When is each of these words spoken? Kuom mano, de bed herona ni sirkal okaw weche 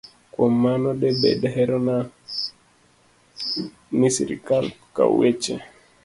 Kuom 0.35 0.53
mano, 0.63 0.91
de 1.01 1.09
bed 1.19 1.43
herona 1.55 1.95
ni 3.97 4.07
sirkal 4.15 4.65
okaw 4.85 5.11
weche 5.19 5.55